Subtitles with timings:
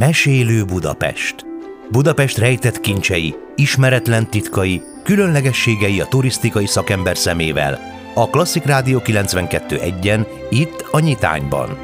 [0.00, 1.34] Mesélő Budapest.
[1.90, 7.78] Budapest rejtett kincsei, ismeretlen titkai, különlegességei a turisztikai szakember szemével.
[8.14, 11.78] A Klasszik Rádió 92.1-en, itt a Nyitányban.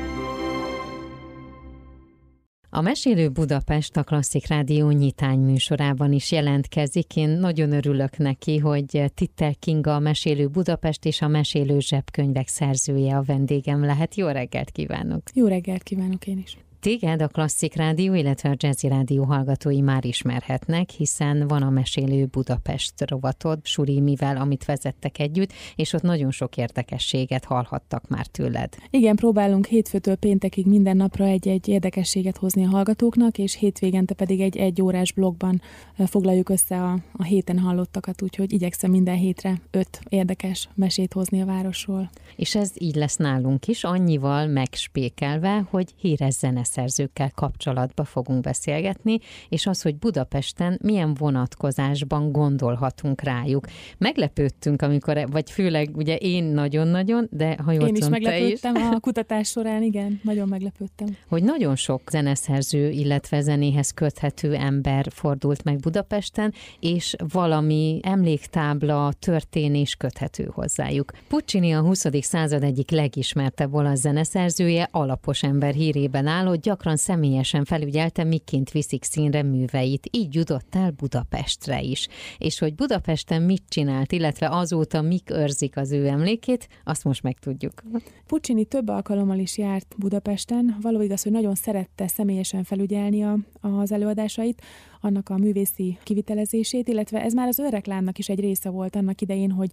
[2.71, 7.17] A Mesélő Budapest a Klasszik Rádió nyitány műsorában is jelentkezik.
[7.17, 13.17] Én nagyon örülök neki, hogy Titter Kinga a Mesélő Budapest és a Mesélő Zsebkönyvek szerzője
[13.17, 14.15] a vendégem lehet.
[14.15, 15.23] Jó reggelt kívánok!
[15.35, 16.57] Jó reggelt kívánok én is!
[16.87, 22.27] Téged a Klasszik Rádió, illetve a Jazzy Rádió hallgatói már ismerhetnek, hiszen van a Mesélő
[22.27, 28.75] Budapest rovatod, Suri, mivel amit vezettek együtt, és ott nagyon sok érdekességet hallhattak már tőled.
[28.91, 34.57] Igen, próbálunk hétfőtől péntekig minden napra egy-egy érdekességet hozni a hallgatóknak, és hétvégente pedig egy
[34.57, 35.61] egy órás blogban
[35.97, 41.47] foglaljuk össze a, a héten hallottakat, úgyhogy igyekszem minden hétre öt érdekes mesét hozni a
[41.47, 42.11] városról.
[42.37, 49.19] És ez így lesz nálunk is, annyival megspékelve, hogy híres zenesz zeneszerzőkkel kapcsolatba fogunk beszélgetni,
[49.49, 53.67] és az, hogy Budapesten milyen vonatkozásban gondolhatunk rájuk.
[53.99, 59.01] Meglepődtünk, amikor, vagy főleg ugye én nagyon-nagyon, de ha jól Én is meglepődtem is, a
[59.01, 61.17] kutatás során, igen, nagyon meglepődtem.
[61.29, 69.95] Hogy nagyon sok zeneszerző, illetve zenéhez köthető ember fordult meg Budapesten, és valami emléktábla, történés
[69.95, 71.13] köthető hozzájuk.
[71.29, 72.05] Puccini a 20.
[72.21, 79.43] század egyik legismertebb olasz zeneszerzője, alapos ember hírében álló, gyakran személyesen felügyelte, miként viszik színre
[79.43, 80.09] műveit.
[80.11, 82.09] Így jutott el Budapestre is.
[82.39, 87.83] És hogy Budapesten mit csinált, illetve azóta mik őrzik az ő emlékét, azt most megtudjuk.
[88.27, 90.77] Puccini több alkalommal is járt Budapesten.
[90.81, 94.63] Való igaz, hogy nagyon szerette személyesen felügyelni a, az előadásait
[95.01, 99.51] annak a művészi kivitelezését, illetve ez már az önreklámnak is egy része volt annak idején,
[99.51, 99.71] hogy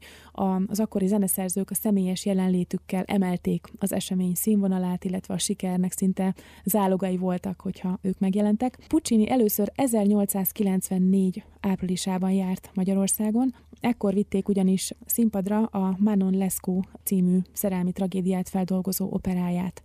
[0.65, 6.35] az akkori zeneszerzők a személyes jelenlétükkel emelték az esemény színvonalát, illetve a sikernek szinte
[6.65, 8.79] zálogai voltak, hogyha ők megjelentek.
[8.87, 17.91] Puccini először 1894 áprilisában járt Magyarországon, ekkor vitték ugyanis színpadra a Manon Lescaut című szerelmi
[17.91, 19.83] tragédiát feldolgozó operáját.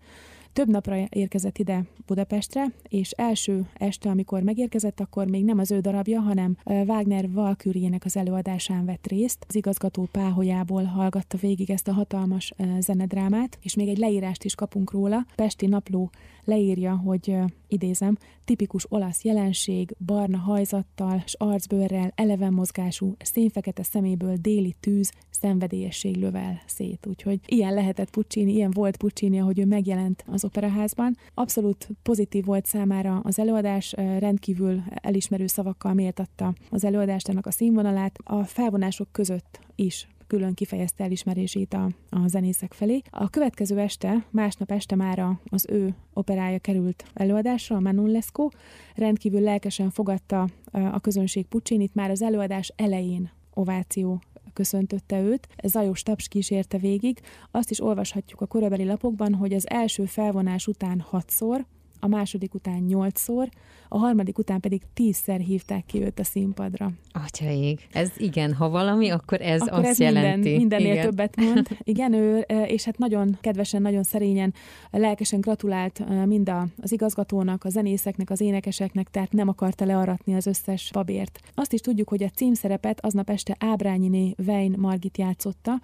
[0.58, 5.80] Több napra érkezett ide Budapestre, és első este, amikor megérkezett, akkor még nem az ő
[5.80, 9.44] darabja, hanem Wagner Valkyrie-nek az előadásán vett részt.
[9.48, 14.92] Az igazgató páholyából hallgatta végig ezt a hatalmas zenedrámát, és még egy leírást is kapunk
[14.92, 15.26] róla.
[15.34, 16.10] Pesti napló
[16.48, 17.36] leírja, hogy
[17.66, 26.16] idézem, tipikus olasz jelenség, barna hajzattal s arcbőrrel, eleven mozgású, szénfekete szeméből déli tűz, szenvedélyesség
[26.16, 27.06] lövel szét.
[27.06, 31.16] Úgyhogy ilyen lehetett Puccini, ilyen volt Puccini, ahogy ő megjelent az operaházban.
[31.34, 38.18] Abszolút pozitív volt számára az előadás, rendkívül elismerő szavakkal méltatta az előadást, ennek a színvonalát.
[38.24, 43.02] A felvonások között is külön kifejezte elismerését a, a zenészek felé.
[43.10, 48.56] A következő este, másnap este már az ő operája került előadásra, a Manon Lescaut.
[48.94, 54.22] Rendkívül lelkesen fogadta a közönség Puccinit, már az előadás elején ováció
[54.52, 57.20] köszöntötte őt, zajos taps kísérte végig.
[57.50, 61.66] Azt is olvashatjuk a korabeli lapokban, hogy az első felvonás után hatszor,
[62.00, 63.48] a második után nyolcszor,
[63.88, 66.90] a harmadik után pedig tízszer hívták ki őt a színpadra.
[67.12, 70.28] Atyaig, ez igen, ha valami, akkor ez akkor azt ez jelenti.
[70.28, 71.04] Minden, mindennél igen.
[71.04, 71.68] többet mond.
[71.82, 74.54] Igen, ő, és hát nagyon kedvesen, nagyon szerényen,
[74.90, 80.90] lelkesen gratulált mind az igazgatónak, a zenészeknek, az énekeseknek, tehát nem akarta learatni az összes
[80.92, 81.40] babért.
[81.54, 85.80] Azt is tudjuk, hogy a címszerepet aznap este Ábrányiné Vein Margit játszotta,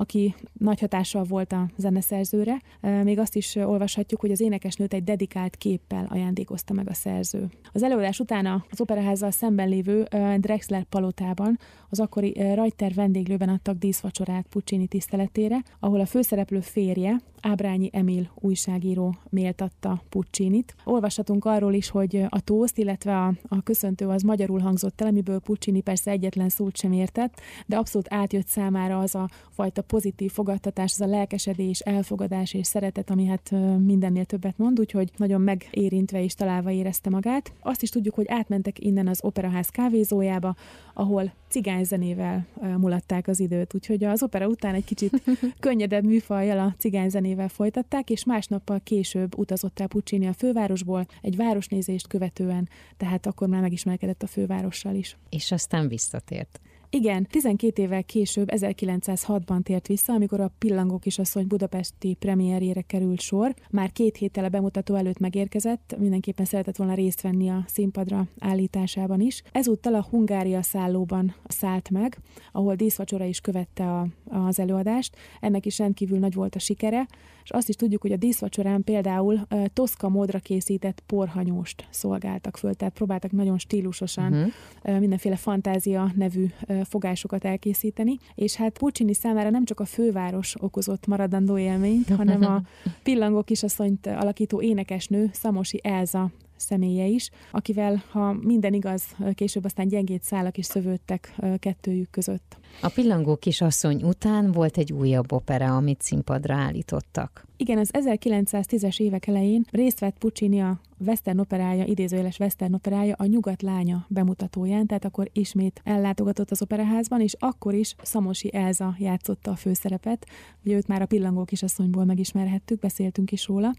[0.00, 2.60] aki nagy hatással volt a zeneszerzőre.
[3.02, 7.48] Még azt is olvashatjuk, hogy az énekesnőt egy dedikált képpel ajándékozta meg a szerző.
[7.72, 10.06] Az előadás után az operaházzal szemben lévő
[10.36, 17.90] Drexler palotában az akkori Rajter vendéglőben adtak díszvacsorát Puccini tiszteletére, ahol a főszereplő férje, Ábrányi
[17.92, 20.74] Emil újságíró méltatta Puccinit.
[20.84, 25.38] Olvashatunk arról is, hogy a tószt, illetve a, a köszöntő az magyarul hangzott el, amiből
[25.38, 30.92] Puccini persze egyetlen szót sem értett, de abszolút átjött számára az a fajta pozitív fogadtatás,
[30.92, 33.50] az a lelkesedés, elfogadás és szeretet, ami hát
[33.84, 37.52] mindennél többet mond, úgyhogy nagyon megérintve és találva érezte magát.
[37.60, 40.54] Azt is tudjuk, hogy átmentek innen az Operaház kávézójába,
[40.94, 45.22] ahol cigányzenével mulatták az időt, úgyhogy az opera után egy kicsit
[45.60, 52.06] könnyedebb műfajjal a cigányzenével folytatták, és másnappal később utazott el Puccini a fővárosból egy városnézést
[52.06, 55.16] követően, tehát akkor már megismerkedett a fővárossal is.
[55.28, 56.60] És aztán visszatért.
[56.92, 63.54] Igen, 12 évvel később, 1906-ban tért vissza, amikor a Pillangó kisasszony budapesti premierjére került sor.
[63.70, 69.20] Már két héttel a bemutató előtt megérkezett, mindenképpen szeretett volna részt venni a színpadra állításában
[69.20, 69.42] is.
[69.52, 72.18] Ezúttal a Hungária szállóban szállt meg,
[72.52, 75.16] ahol díszvacsora is követte a, az előadást.
[75.40, 77.06] Ennek is rendkívül nagy volt a sikere,
[77.50, 79.40] és azt is tudjuk, hogy a díszvacsorán például
[79.72, 85.00] toszka módra készített porhanyóst szolgáltak föl, tehát próbáltak nagyon stílusosan uh-huh.
[85.00, 86.46] mindenféle fantázia nevű
[86.84, 92.62] fogásokat elkészíteni, és hát Puccini számára nem csak a főváros okozott maradandó élményt, hanem a
[93.02, 99.04] pillangó kisasszonyt alakító énekesnő Szamosi Elza személye is, akivel, ha minden igaz,
[99.34, 102.59] később aztán gyengét szálak is szövődtek kettőjük között.
[102.82, 107.48] A pillangó kisasszony után volt egy újabb opera, amit színpadra állítottak.
[107.56, 113.24] Igen, az 1910-es évek elején részt vett Puccini a Western operája, idézőjeles Western operája a
[113.24, 119.50] Nyugat lánya bemutatóján, tehát akkor ismét ellátogatott az operaházban, és akkor is Szamosi Elza játszotta
[119.50, 120.26] a főszerepet,
[120.64, 123.74] ugye őt már a Pillangó kisasszonyból megismerhettük, beszéltünk is róla.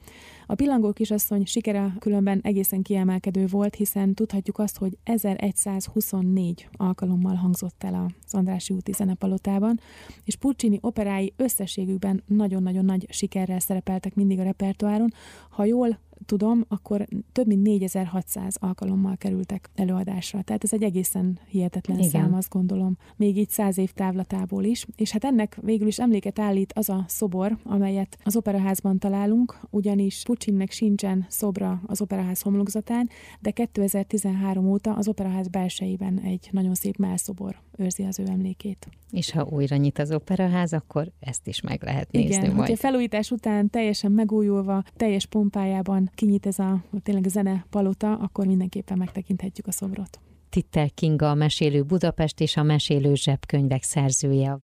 [0.45, 7.83] A Pillangó kisasszony sikere különben egészen kiemelkedő volt, hiszen tudhatjuk azt, hogy 1124 alkalommal hangzott
[7.83, 9.79] el az Andrási úti zenepalotában,
[10.23, 15.13] és Puccini operái összességükben nagyon-nagyon nagy sikerrel szerepeltek mindig a repertoáron.
[15.49, 20.41] Ha jól tudom, akkor több mint 4600 alkalommal kerültek előadásra.
[20.41, 22.09] Tehát ez egy egészen hihetetlen Igen.
[22.09, 24.85] szám, azt gondolom, még így száz év távlatából is.
[24.95, 30.23] És hát ennek végül is emléket állít az a szobor, amelyet az operaházban találunk, ugyanis
[30.23, 33.09] Puccinnek sincsen szobra az operaház homlokzatán,
[33.39, 38.87] de 2013 óta az operaház belsejében egy nagyon szép melszobor őrzi az ő emlékét.
[39.11, 42.77] És ha újra nyit az operaház, akkor ezt is meg lehet nézni Igen, majd.
[42.77, 49.67] felújítás után teljesen megújulva, teljes pompájában kinyit ez a tényleg zene palota, akkor mindenképpen megtekinthetjük
[49.67, 50.19] a szobrot.
[50.49, 54.59] Titter Kinga, a Mesélő Budapest és a Mesélő Zsebkönyvek szerzője.